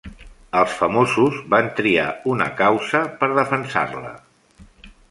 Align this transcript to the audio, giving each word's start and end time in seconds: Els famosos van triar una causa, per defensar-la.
Els 0.61 0.71
famosos 0.77 1.37
van 1.55 1.69
triar 1.81 2.07
una 2.33 2.49
causa, 2.63 3.05
per 3.21 3.31
defensar-la. 3.43 4.17